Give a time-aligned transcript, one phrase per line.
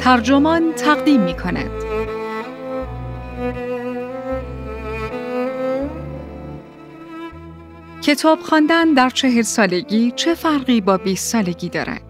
[0.00, 1.70] ترجمان تقدیم می کند.
[8.02, 12.02] کتاب خواندن در چهل سالگی چه فرقی با 20 سالگی دارد؟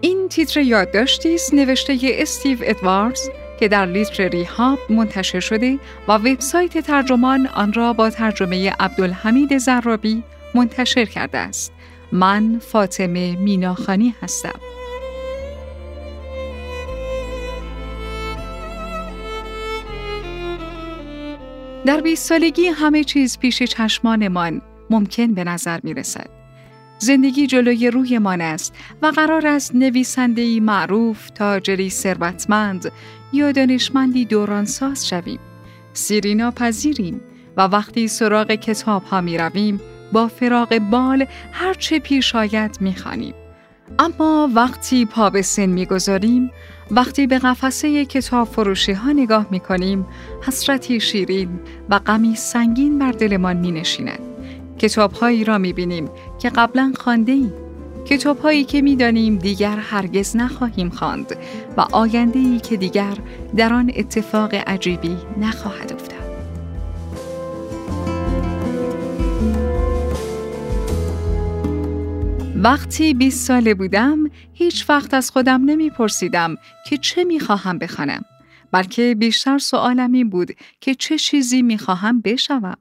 [0.00, 5.78] این تیتر یادداشتی است نوشته استیو ادواردز که در لیترری هاب منتشر شده
[6.08, 10.22] و وبسایت ترجمان آن را با ترجمه عبدالحمید زرابی
[10.54, 11.72] منتشر کرده است.
[12.12, 14.77] من فاطمه میناخانی هستم.
[21.88, 26.30] در 20 سالگی همه چیز پیش چشمانمان ممکن به نظر می رسد.
[26.98, 32.92] زندگی جلوی رویمان است و قرار است نویسندهی معروف، تاجری ثروتمند
[33.32, 35.38] یا دانشمندی دورانساز شویم.
[35.92, 37.20] سیرینا پذیریم
[37.56, 39.80] و وقتی سراغ کتاب ها می رویم
[40.12, 43.34] با فراغ بال هرچه پیش آید می خانیم.
[43.98, 46.50] اما وقتی پا به سن می گذاریم،
[46.90, 50.06] وقتی به قفسه کتاب فروشی ها نگاه می کنیم،
[50.42, 54.20] حسرتی شیرین و غمی سنگین بر دلمان می نشیند.
[54.78, 57.52] کتاب هایی را می بینیم که قبلا خانده ایم.
[58.06, 61.36] کتاب هایی که می دانیم دیگر هرگز نخواهیم خواند
[61.76, 63.14] و آینده ای که دیگر
[63.56, 66.17] در آن اتفاق عجیبی نخواهد افتاد.
[72.62, 76.56] وقتی 20 ساله بودم هیچ وقت از خودم نمیپرسیدم
[76.86, 78.24] که چه می‌خواهم بخوانم
[78.72, 82.76] بلکه بیشتر سوالم این بود که چه چیزی می‌خواهم بشوم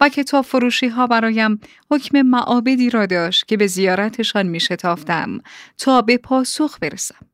[0.00, 5.38] و کتاب فروشی ها برایم حکم معابدی را داشت که به زیارتشان می شتافتم
[5.78, 7.26] تا به پاسخ برسم.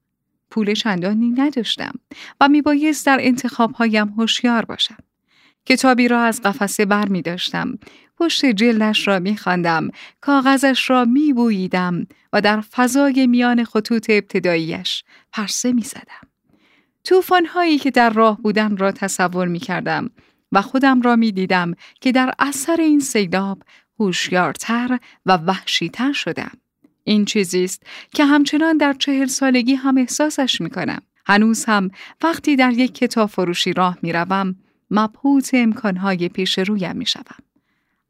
[0.50, 1.92] پول چندانی نداشتم
[2.40, 4.98] و می بایست در انتخاب هایم هوشیار باشم.
[5.66, 7.78] کتابی را از قفسه بر می داشتم.
[8.20, 9.90] پشت جلدش را می خاندم،
[10.20, 16.28] کاغذش را می بوییدم و در فضای میان خطوط ابتداییش پرسه می زدم.
[17.04, 20.10] توفان هایی که در راه بودن را تصور می کردم
[20.52, 23.62] و خودم را می دیدم که در اثر این سیلاب
[24.00, 26.52] هوشیارتر و وحشیتر شدم.
[27.04, 27.82] این چیزی است
[28.14, 31.02] که همچنان در چهل سالگی هم احساسش می کنم.
[31.26, 31.90] هنوز هم
[32.22, 34.56] وقتی در یک کتاب فروشی راه می روم،
[34.90, 37.49] مبهوت امکانهای پیش رویم می شوم.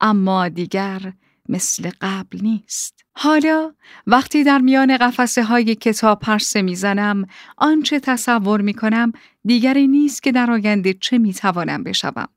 [0.01, 1.13] اما دیگر
[1.49, 3.05] مثل قبل نیست.
[3.13, 3.73] حالا
[4.07, 9.13] وقتی در میان قفسه های کتاب پرسه می‌زنم آنچه تصور می کنم
[9.45, 12.29] دیگری نیست که در آینده چه می توانم بشوم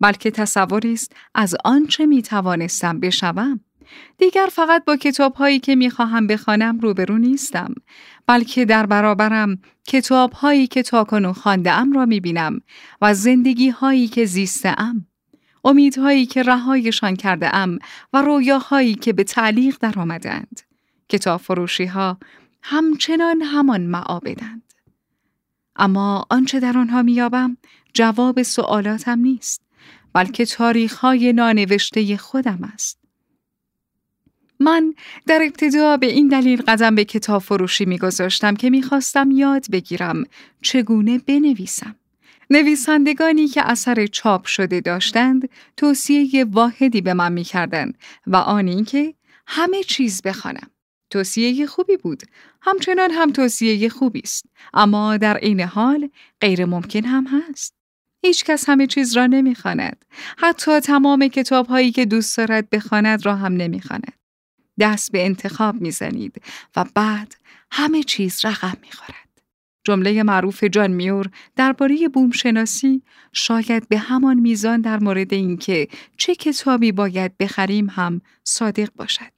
[0.00, 3.60] بلکه تصوری است از آنچه می توانستم بشوم
[4.18, 7.74] دیگر فقط با کتاب هایی که می خواهم بخوانم روبرو نیستم
[8.26, 12.60] بلکه در برابرم کتاب هایی که تاکنون خانده ام را می بینم
[13.02, 15.06] و زندگی هایی که زیسته ام
[15.64, 17.78] امیدهایی که رهایشان کرده ام
[18.12, 20.60] و رویاهایی که به تعلیق در آمدند.
[21.08, 22.18] کتاب فروشی ها
[22.62, 24.74] همچنان همان معابدند.
[25.76, 27.56] اما آنچه در آنها میابم
[27.94, 29.62] جواب سوالاتم نیست
[30.12, 32.98] بلکه تاریخ های نانوشته خودم است.
[34.60, 34.94] من
[35.26, 40.24] در ابتدا به این دلیل قدم به کتاب فروشی میگذاشتم که می‌خواستم یاد بگیرم
[40.62, 41.96] چگونه بنویسم.
[42.52, 49.14] نویسندگانی که اثر چاپ شده داشتند توصیه واحدی به من می‌کردند و آن اینکه
[49.46, 50.70] همه چیز بخوانم.
[51.10, 52.22] توصیه خوبی بود.
[52.62, 54.44] همچنان هم توصیه خوبی است.
[54.74, 56.08] اما در عین حال
[56.40, 57.74] غیر ممکن هم هست.
[58.24, 60.04] هیچ کس همه چیز را نمی‌خواند.
[60.38, 64.12] حتی تمام کتاب هایی که دوست دارد بخواند را هم نمی‌خواند.
[64.80, 66.42] دست به انتخاب می‌زنید
[66.76, 67.34] و بعد
[67.70, 69.21] همه چیز رقم می‌خورد.
[69.84, 71.26] جمله معروف جان میور
[71.56, 78.88] درباره بومشناسی شاید به همان میزان در مورد اینکه چه کتابی باید بخریم هم صادق
[78.96, 79.32] باشد.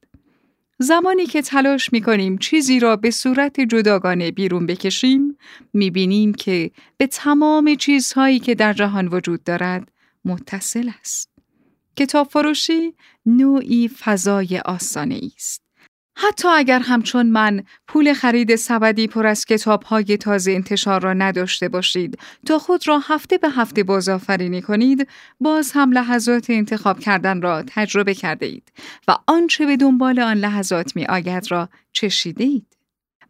[0.79, 5.39] زمانی که تلاش می کنیم چیزی را به صورت جداگانه بیرون بکشیم،
[5.73, 9.93] می بینیم که به تمام چیزهایی که در جهان وجود دارد
[10.25, 11.31] متصل است.
[11.97, 12.95] کتاب فروشی
[13.27, 15.64] نوعی فضای آسانه است.
[16.17, 19.47] حتی اگر همچون من پول خرید سبدی پر از
[19.87, 25.09] های تازه انتشار را نداشته باشید تا خود را هفته به هفته بازآفرینی کنید
[25.41, 28.73] باز هم لحظات انتخاب کردن را تجربه کرده اید
[29.09, 32.74] و آنچه به دنبال آن لحظات می آید را چشیده اید.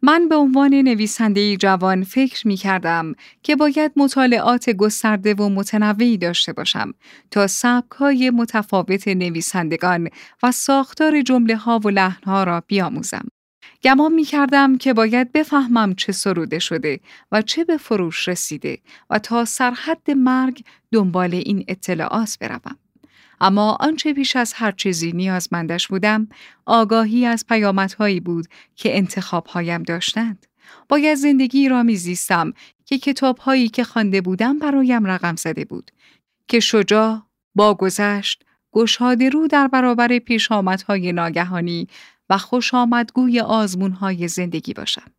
[0.01, 3.13] من به عنوان نویسنده جوان فکر می کردم
[3.43, 6.93] که باید مطالعات گسترده و متنوعی داشته باشم
[7.31, 10.09] تا سبک های متفاوت نویسندگان
[10.43, 13.27] و ساختار جمله ها و لحن ها را بیاموزم.
[13.83, 16.99] گمان می کردم که باید بفهمم چه سروده شده
[17.31, 18.77] و چه به فروش رسیده
[19.09, 22.84] و تا سرحد مرگ دنبال این اطلاعات بروم.
[23.41, 26.27] اما آنچه پیش از هر چیزی نیازمندش بودم
[26.65, 30.45] آگاهی از پیامدهایی بود که انتخابهایم داشتند.
[30.89, 32.53] باید زندگی را میزیستم
[32.85, 35.91] که کتابهایی که خوانده بودم برایم رقم زده بود
[36.47, 37.21] که شجاع
[37.55, 41.87] با گذشت گشاده رو در برابر پیش آمدهای ناگهانی
[42.29, 45.11] و خوش آمدگوی آزمونهای زندگی باشم.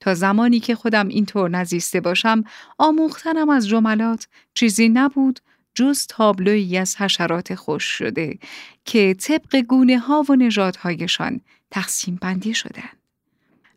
[0.00, 2.44] تا زمانی که خودم اینطور نزیسته باشم
[2.78, 5.40] آموختنم از جملات چیزی نبود
[5.74, 8.38] جز تابلویی از حشرات خوش شده
[8.84, 11.40] که طبق گونه ها و نژادهایشان
[11.70, 12.98] تقسیم بندی شدند.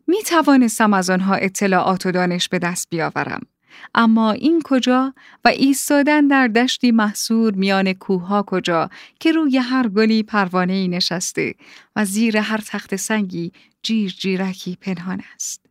[0.06, 3.40] می توانستم از آنها اطلاعات و دانش به دست بیاورم.
[3.94, 5.14] اما این کجا
[5.44, 8.90] و ایستادن در دشتی محصور میان کوهها کجا
[9.20, 11.54] که روی هر گلی پروانه ای نشسته
[11.96, 13.52] و زیر هر تخت سنگی
[13.82, 15.65] جیر جیرکی پنهان است.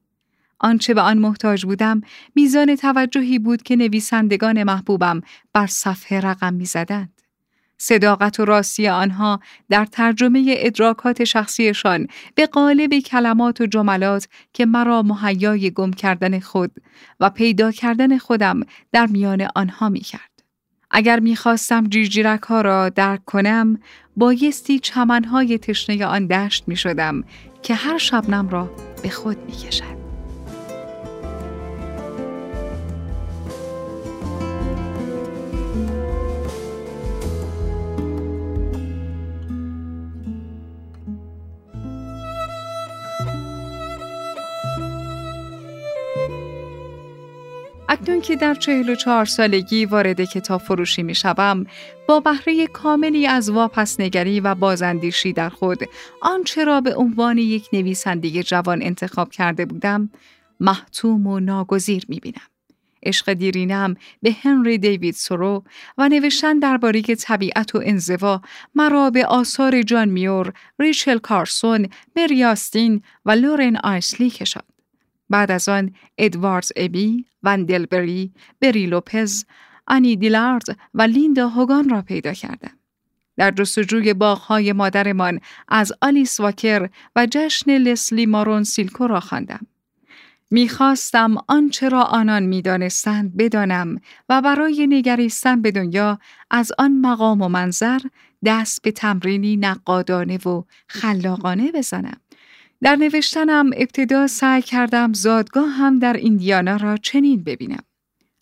[0.66, 2.02] آنچه به آن محتاج بودم
[2.36, 5.22] میزان توجهی بود که نویسندگان محبوبم
[5.54, 7.22] بر صفحه رقم می‌زدند.
[7.78, 9.40] صداقت و راستی آنها
[9.70, 16.72] در ترجمه ادراکات شخصیشان به قالب کلمات و جملات که مرا مهیای گم کردن خود
[17.20, 20.44] و پیدا کردن خودم در میان آنها می کرد.
[20.92, 23.80] اگر می‌خواستم جیرجیرک ها را درک کنم
[24.18, 27.24] بایستی چمنهای تشنه آن دشت می شدم
[27.64, 28.70] که هر شبنم را
[29.04, 30.05] به خود می.
[47.90, 51.66] اکنون که در چهل و چهار سالگی وارد کتاب فروشی می شوم،
[52.08, 55.80] با بهره کاملی از واپسنگری و بازاندیشی در خود
[56.22, 60.10] آنچه را به عنوان یک نویسنده جوان انتخاب کرده بودم
[60.60, 62.48] محتوم و ناگزیر می بینم.
[63.04, 65.64] عشق دیرینم به هنری دیوید سورو
[65.98, 68.42] و نوشتن درباره طبیعت و انزوا
[68.76, 74.75] مرا به آثار جان میور، ریچل کارسون، مریاستین و لورن آیسلی کشاند.
[75.30, 78.32] بعد از آن ادواردز ابی، وندلبری،
[78.62, 79.46] بری لوپز،
[79.88, 82.78] آنی دیلارد و لیندا هوگان را پیدا کردم.
[83.38, 89.68] در جستجوی باغهای مادرمان از آلیس واکر و جشن لسلی مارون سیلکو را خواندم.
[90.52, 96.20] می‌خواستم آنچه را آنان می‌دانستند بدانم و برای نگریستن به دنیا
[96.52, 98.00] از آن مقام و منظر
[98.46, 102.18] دست به تمرینی نقادانه و خلاقانه بزنم.
[102.86, 107.84] در نوشتنم ابتدا سعی کردم زادگاه هم در ایندیانا را چنین ببینم.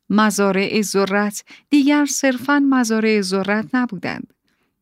[0.09, 4.33] مزارع ذرت دیگر صرفاً مزارع ذرت نبودند.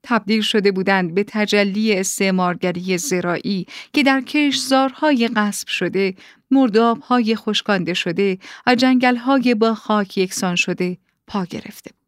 [0.04, 6.16] تبدیل شده بودند به تجلی استعمارگری زراعی که در کشزارهای غصب شده،
[6.52, 8.38] مردابهای خشکانده شده
[8.68, 10.98] و جنگلهای با خاک یکسان شده
[11.28, 12.01] پا گرفته بود.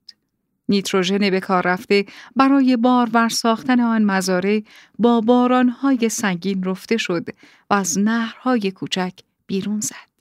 [0.70, 2.06] نیتروژن به کار رفته
[2.36, 4.62] برای بارور ساختن آن مزارع
[5.00, 7.30] با بارانهای سنگین رفته شد
[7.70, 9.14] و از نهرهای کوچک
[9.48, 10.14] بیرون زد.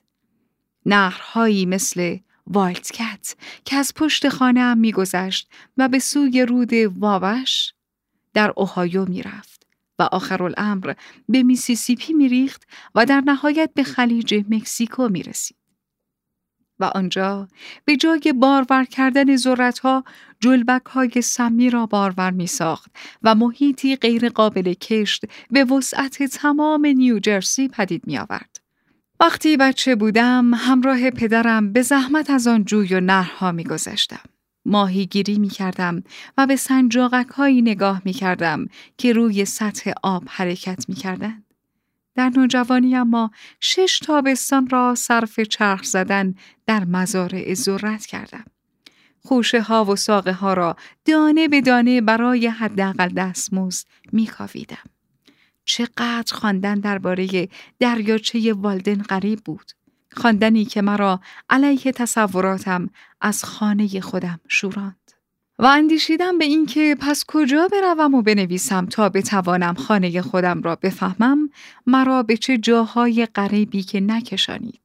[0.86, 2.16] نهرهایی مثل
[2.46, 3.34] والتکت
[3.64, 7.72] که از پشت خانه هم میگذشت و به سوی رود واوش
[8.34, 9.66] در اوهایو می‌رفت
[9.98, 10.94] و آخر الامر
[11.28, 12.62] به میسیسیپی میریخت
[12.94, 15.61] و در نهایت به خلیج مکزیکو می‌رسید.
[16.82, 17.48] و آنجا
[17.84, 19.36] به جای بارور کردن
[19.82, 20.04] ها
[20.40, 22.90] جلبک های سمی را بارور می ساخت
[23.22, 28.60] و محیطی غیر قابل کشت به وسعت تمام نیوجرسی پدید می آورد.
[29.20, 34.20] وقتی بچه بودم همراه پدرم به زحمت از آن جوی و نهرها می گذشتم.
[34.64, 36.02] ماهیگیری می کردم
[36.38, 38.66] و به سنجاقک هایی نگاه می کردم
[38.98, 41.51] که روی سطح آب حرکت می کردند.
[42.14, 46.34] در نوجوانی اما شش تابستان را صرف چرخ زدن
[46.66, 48.44] در مزارع ذرت کردم.
[49.24, 54.90] خوشه ها و ساقه ها را دانه به دانه برای حداقل دستمزد میکاویدم.
[55.64, 57.48] چقدر خواندن درباره
[57.80, 59.72] دریاچه والدن غریب بود.
[60.12, 62.90] خواندنی که مرا علیه تصوراتم
[63.20, 65.01] از خانه خودم شوراند.
[65.62, 71.50] و اندیشیدم به اینکه پس کجا بروم و بنویسم تا بتوانم خانه خودم را بفهمم
[71.86, 74.81] مرا به چه جاهای غریبی که نکشانید.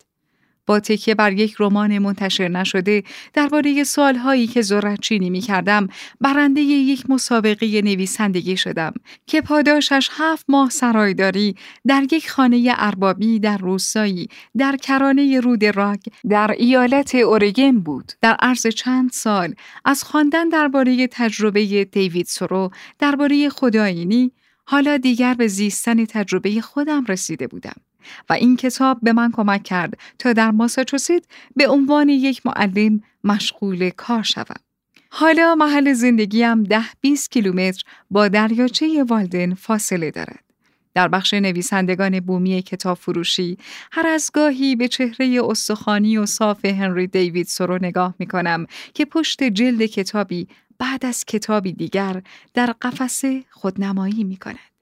[0.67, 4.62] با تکیه بر یک رمان منتشر نشده درباره سالهایی که
[5.01, 5.88] چینی می کردم
[6.21, 8.93] برنده یک مسابقه نویسندگی شدم
[9.25, 11.55] که پاداشش هفت ماه سرایداری
[11.88, 18.12] در یک خانه اربابی در روستایی در کرانه رود راگ در ایالت اورگن بود.
[18.21, 19.53] در عرض چند سال
[19.86, 22.69] از خواندن درباره تجربه دیوید سرو
[23.00, 24.31] درباره خداینی
[24.65, 27.87] حالا دیگر به زیستن تجربه خودم رسیده بودم.
[28.30, 33.90] و این کتاب به من کمک کرد تا در ماساچوست به عنوان یک معلم مشغول
[33.90, 34.62] کار شوم.
[35.10, 40.44] حالا محل زندگیم ده 20 کیلومتر با دریاچه والدن فاصله دارد.
[40.98, 43.58] در بخش نویسندگان بومی کتاب فروشی
[43.92, 49.06] هر از گاهی به چهره استخوانی و صاف هنری دیوید سرو نگاه می کنم که
[49.06, 50.48] پشت جلد کتابی
[50.80, 52.22] بعد از کتابی دیگر
[52.54, 54.76] در قفسه خودنمایی می کند.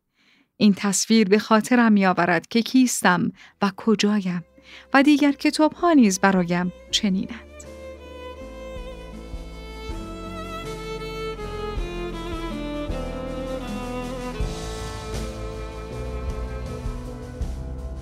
[0.58, 3.32] این تصویر به خاطرم می آورد که کیستم
[3.62, 4.46] و کجایم
[4.94, 7.40] و دیگر کتاب ها نیز برایم چنینند.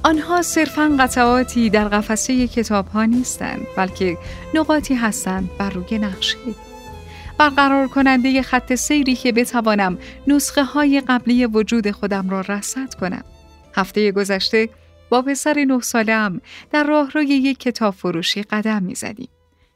[0.04, 4.18] آنها صرفا قطعاتی در قفسه کتاب ها نیستند بلکه
[4.54, 6.38] نقاطی هستند بر روی نقشه
[7.38, 9.98] برقرار کننده خط سیری که بتوانم
[10.28, 13.24] نسخه های قبلی وجود خودم را رصد کنم
[13.76, 14.70] هفته گذشته
[15.10, 19.30] با پسر نه سالم در راهروی یک کتاب فروشی قدم می زدیم.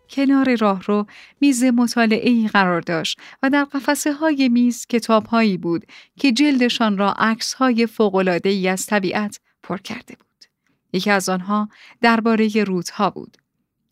[0.09, 1.05] کنار راهرو
[1.41, 5.85] میز مطالعه ای قرار داشت و در قفسه های میز کتاب هایی بود
[6.19, 10.45] که جلدشان را عکس های فوق ای از طبیعت پر کرده بود.
[10.93, 11.69] یکی از آنها
[12.01, 13.37] درباره رودها بود.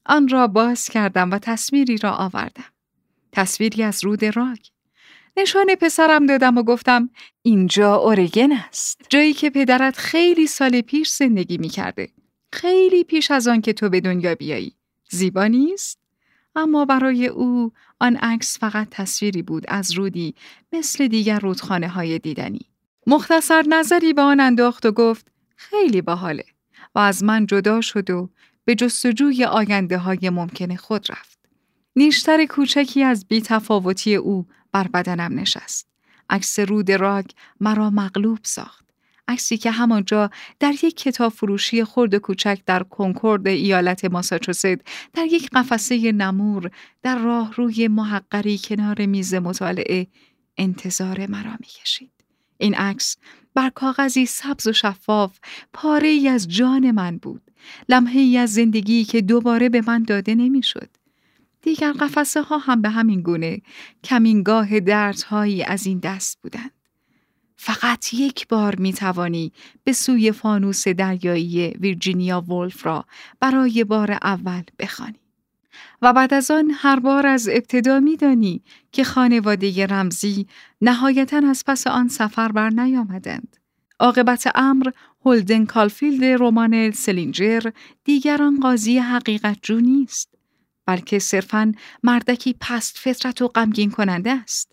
[0.06, 2.75] آن را باز کردم و تصویری را آوردم.
[3.36, 4.72] تصویری از رود راک.
[5.38, 7.10] نشان پسرم دادم و گفتم
[7.42, 9.02] اینجا اورگن است.
[9.10, 12.10] جایی که پدرت خیلی سال پیش زندگی می کرده.
[12.54, 14.76] خیلی پیش از آن که تو به دنیا بیایی.
[15.10, 16.00] زیبا نیست؟
[16.56, 20.36] اما برای او آن عکس فقط تصویری بود از رودی
[20.74, 22.66] مثل دیگر رودخانه های دیدنی.
[23.08, 26.46] مختصر نظری به آن انداخت و گفت خیلی باحاله
[26.96, 28.30] و از من جدا شد و
[28.66, 31.35] به جستجوی آینده های ممکن خود رفت.
[31.96, 35.88] نیشتر کوچکی از بیتفاوتی او بر بدنم نشست.
[36.30, 37.26] عکس رود راگ
[37.60, 38.86] مرا مغلوب ساخت.
[39.28, 44.66] عکسی که همانجا در یک کتاب فروشی خرد کوچک در کنکورد ایالت ماساچوست
[45.14, 46.72] در یک قفسه نمور
[47.04, 50.08] در راه روی محقری کنار میز مطالعه
[50.58, 52.12] انتظار مرا می‌کشید.
[52.58, 53.18] این عکس
[53.54, 55.40] بر کاغذی سبز و شفاف
[55.74, 57.52] پاره ای از جان من بود.
[57.90, 60.90] لمحه ای از زندگی که دوباره به من داده نمی‌شد.
[61.66, 63.62] دیگر قفسه ها هم به همین گونه
[64.04, 66.72] کمینگاه دردهایی از این دست بودند.
[67.56, 69.52] فقط یک بار می توانی
[69.84, 73.06] به سوی فانوس دریایی ویرجینیا ولف را
[73.40, 75.20] برای بار اول بخوانی.
[76.02, 80.48] و بعد از آن هر بار از ابتدا می دانی که خانواده رمزی
[80.82, 83.58] نهایتا از پس آن سفر بر نیامدند.
[84.00, 84.90] عاقبت امر
[85.26, 87.70] هولدن کالفیلد رمان سلینجر
[88.04, 90.35] دیگران قاضی حقیقت جو نیست.
[90.86, 91.72] بلکه صرفاً
[92.04, 94.72] مردکی پست فطرت و غمگین کننده است.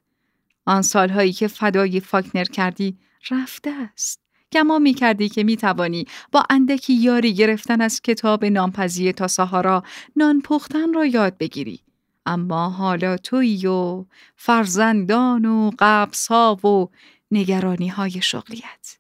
[0.67, 2.99] آن سالهایی که فدای فاکنر کردی
[3.31, 4.21] رفته است.
[4.53, 9.83] گمان می کردی که می توانی با اندکی یاری گرفتن از کتاب نان‌پزی تاساهارا
[10.17, 11.81] نان پختن را یاد بگیری.
[12.27, 14.05] اما حالا تویی و
[14.37, 16.91] فرزندان و قبصا و
[17.31, 18.99] نگرانی های شغلیت.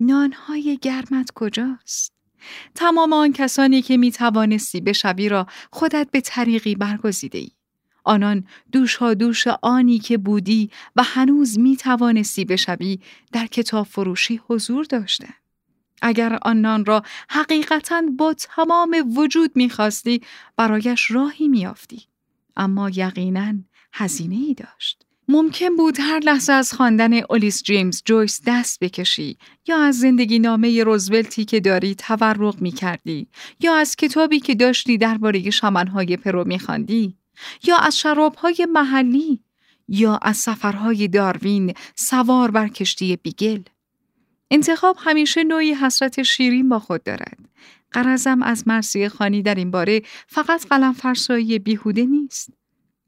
[0.00, 2.21] نانهای گرمت کجاست؟
[2.74, 7.50] تمام آن کسانی که می توانستی به شبی را خودت به طریقی برگزیده ای.
[8.04, 13.00] آنان دوشا دوش آنی که بودی و هنوز می توانستی به شبی
[13.32, 15.28] در کتاب فروشی حضور داشته.
[16.02, 20.20] اگر آنان را حقیقتا با تمام وجود می‌خواستی
[20.56, 22.02] برایش راهی می‌یافتی
[22.56, 23.54] اما یقینا
[23.92, 29.36] هزینه ای داشت ممکن بود هر لحظه از خواندن اولیس جیمز جویس دست بکشی
[29.68, 33.28] یا از زندگی نامه روزولتی که داری تورق می کردی
[33.60, 37.16] یا از کتابی که داشتی درباره شمنهای پرو می خواندی
[37.64, 39.40] یا از شرابهای محلی
[39.88, 43.62] یا از سفرهای داروین سوار بر کشتی بیگل.
[44.50, 47.38] انتخاب همیشه نوعی حسرت شیرین با خود دارد.
[47.90, 52.61] قرزم از مرسی خانی در این باره فقط قلم فرسایی بیهوده نیست.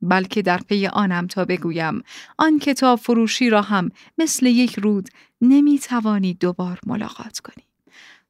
[0.09, 2.03] بلکه در پی آنم تا بگویم
[2.39, 5.09] آن کتاب فروشی را هم مثل یک رود
[5.41, 7.65] نمی توانی دوبار ملاقات کنی.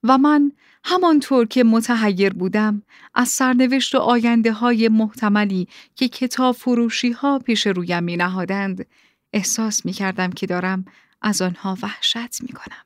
[0.02, 0.52] و من
[0.84, 2.82] همانطور که متحیر بودم
[3.14, 8.86] از سرنوشت و آینده های محتملی که کتاب فروشی ها پیش رویم می نهادند
[9.32, 10.84] احساس می کردم که دارم
[11.22, 12.84] از آنها وحشت می کنم.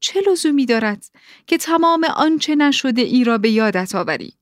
[0.00, 1.04] چه لزومی دارد
[1.46, 4.37] که تمام آنچه نشده ای را به یادت آوری؟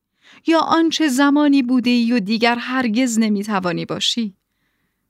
[0.47, 4.35] یا آنچه زمانی بوده ای و دیگر هرگز نمی‌توانی باشی.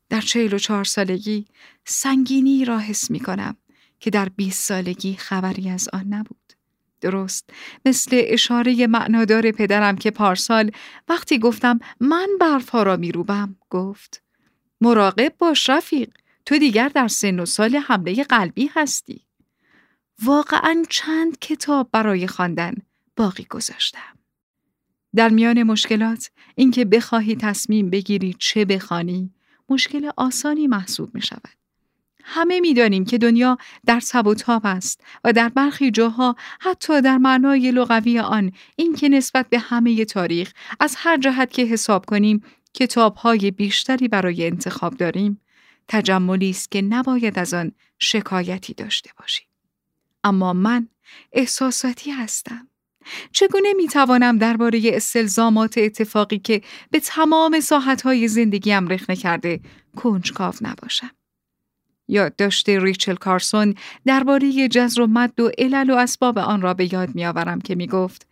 [0.09, 1.47] در چهل و چهار سالگی
[1.85, 3.57] سنگینی را حس می کنم
[4.01, 6.53] که در بیست سالگی خبری از آن نبود.
[7.01, 7.51] درست
[7.85, 10.71] مثل اشاره معنادار پدرم که پارسال
[11.09, 14.23] وقتی گفتم من برفها را میروبم گفت
[14.81, 16.11] مراقب باش رفیق
[16.47, 19.27] تو دیگر در سن و سال حمله قلبی هستی.
[20.23, 22.75] واقعا چند کتاب برای خواندن
[23.17, 24.19] باقی گذاشتم.
[25.17, 29.31] در میان مشکلات اینکه بخواهی تصمیم بگیری چه بخوانی
[29.69, 31.49] مشکل آسانی محسوب می شود.
[32.25, 37.71] همه می‌دانیم که دنیا در سب و است و در برخی جاها حتی در معنای
[37.71, 42.43] لغوی آن این که نسبت به همه تاریخ از هر جهت که حساب کنیم
[42.75, 45.41] کتابهای بیشتری برای انتخاب داریم.
[45.89, 49.47] تجملی است که نباید از آن شکایتی داشته باشیم.
[50.25, 50.89] اما من
[51.33, 52.69] احساساتی هستم.
[53.33, 59.61] چگونه می توانم درباره استلزامات اتفاقی که به تمام ساحتهای زندگیم رخنه کرده
[59.97, 61.11] کنجکاو نباشم
[62.09, 63.75] یادداشت ریچل کارسون
[64.07, 67.87] درباره جزر و مد و علل و اسباب آن را به یاد میآورم که می
[67.87, 68.27] گفت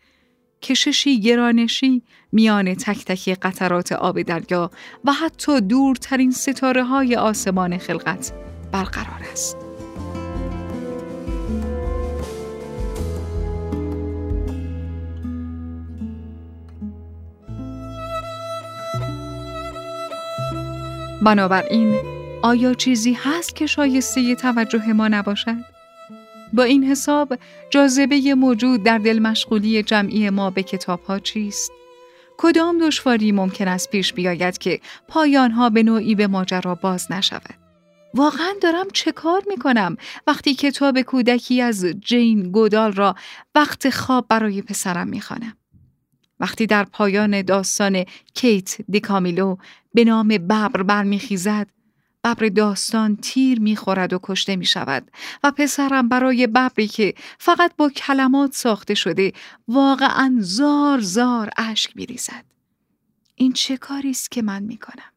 [0.63, 2.03] کششی گرانشی
[2.33, 4.71] میان تک تک قطرات آب دریا
[5.05, 8.33] و حتی دورترین ستاره های آسمان خلقت
[8.73, 9.64] برقرار است.
[21.25, 21.95] بنابراین
[22.43, 25.57] آیا چیزی هست که شایسته توجه ما نباشد؟
[26.53, 27.39] با این حساب
[27.71, 31.73] جاذبه موجود در دل مشغولی جمعی ما به کتاب ها چیست؟
[32.37, 37.55] کدام دشواری ممکن است پیش بیاید که پایان ها به نوعی به ماجرا باز نشود؟
[38.15, 43.15] واقعا دارم چه کار می کنم وقتی کتاب کودکی از جین گودال را
[43.55, 45.57] وقت خواب برای پسرم می خانم.
[46.45, 49.57] وقتی در پایان داستان کیت دیکامیلو
[49.95, 51.67] به نام ببر برمیخیزد
[52.25, 55.11] ببر داستان تیر می‌خورد و کشته می شود
[55.45, 59.33] و پسرم برای ببری که فقط با کلمات ساخته شده
[59.69, 62.45] واقعا زار زار اشک میریزد.
[63.35, 65.13] این چه کاری است که من می کنم؟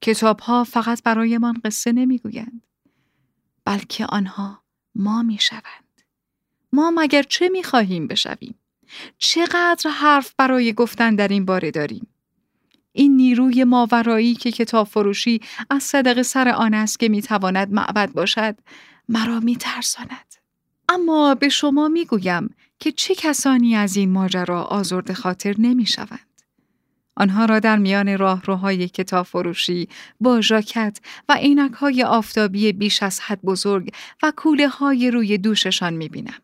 [0.00, 2.62] کتاب ها فقط برایمان قصه نمی‌گویند
[3.64, 4.62] بلکه آنها
[4.94, 6.02] ما می شوند.
[6.72, 8.59] ما مگر چه می خواهیم بشویم؟
[9.18, 12.06] چقدر حرف برای گفتن در این باره داریم؟
[12.92, 18.56] این نیروی ماورایی که کتاب فروشی از صدق سر آن است که می‌تواند معبد باشد
[19.08, 20.34] مرا میترساند
[20.88, 26.26] اما به شما می‌گویم که چه کسانی از این ماجرا آزرد خاطر نمی‌شوند
[27.16, 29.88] آنها را در میان راهروهای کتاب فروشی
[30.20, 35.94] با ژاکت و عینک های آفتابی بیش از حد بزرگ و کوله های روی دوششان
[35.94, 36.38] می بینم.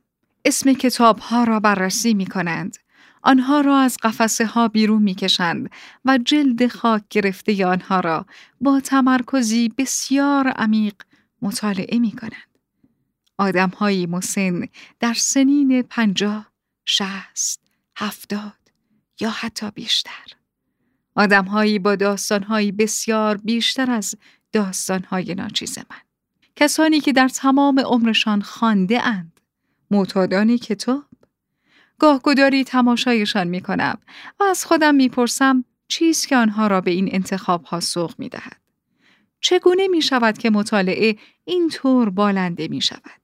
[0.47, 2.77] اسم کتاب ها را بررسی می کنند
[3.23, 5.71] آنها را از قفسه ها بیرون می کشند
[6.05, 8.27] و جلد خاک گرفته آنها را
[8.61, 10.95] با تمرکزی بسیار عمیق
[11.43, 12.59] مطالعه می کنند.
[13.39, 14.69] آدم های مسن
[15.01, 16.53] در سنین پنجاه،
[16.85, 17.61] شهست،
[17.97, 18.59] هفتاد
[19.21, 20.27] یا حتی بیشتر.
[21.15, 24.15] آدمهایی با داستانهایی بسیار بیشتر از
[24.53, 26.01] داستانهای ناچیز من.
[26.57, 29.36] کسانی که در تمام عمرشان خانده اند.
[29.91, 31.05] معتادان کتاب
[31.99, 33.99] گاه گداری تماشایشان می کنم
[34.41, 38.61] و از خودم می‌پرسم چیست که آنها را به این انتخاب ها سوق می دهد.
[39.41, 43.21] چگونه می شود که مطالعه اینطور بالنده می شود؟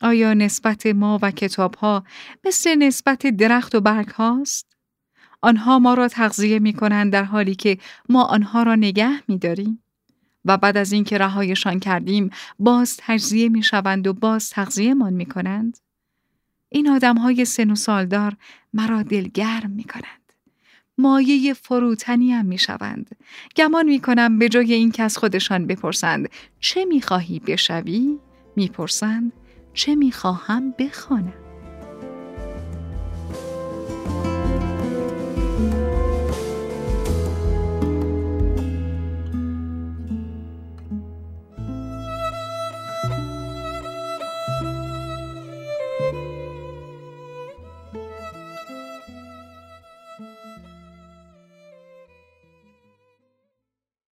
[0.00, 2.04] آیا نسبت ما و کتاب ها
[2.44, 4.76] مثل نسبت درخت و برگ هاست؟
[5.42, 9.83] آنها ما را تغذیه می کنند در حالی که ما آنها را نگه می داریم؟
[10.44, 15.26] و بعد از اینکه رهایشان کردیم باز تجزیه می شوند و باز تغذیه من می
[15.26, 15.78] کنند؟
[16.68, 18.36] این آدم های سن و سالدار
[18.72, 20.32] مرا دلگرم می کنند.
[20.98, 23.16] مایه فروتنی هم می شوند.
[23.56, 26.28] گمان می کنم به جای این از خودشان بپرسند
[26.60, 28.18] چه می خواهی بشوی؟
[28.56, 29.32] می پرسند
[29.74, 31.43] چه می خواهم بخوانم؟